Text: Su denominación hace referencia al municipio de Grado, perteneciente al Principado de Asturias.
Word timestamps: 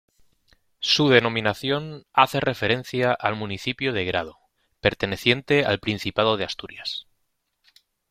Su 0.79 1.09
denominación 1.09 2.07
hace 2.11 2.39
referencia 2.39 3.13
al 3.13 3.35
municipio 3.35 3.93
de 3.93 4.03
Grado, 4.03 4.39
perteneciente 4.79 5.63
al 5.63 5.77
Principado 5.79 6.37
de 6.37 6.45
Asturias. 6.45 7.05